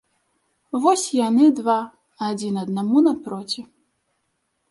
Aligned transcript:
Вось 0.83 1.03
яны 1.17 1.45
два, 1.59 1.75
адзін 2.29 2.53
аднаму 2.63 2.97
напроці. 3.09 3.61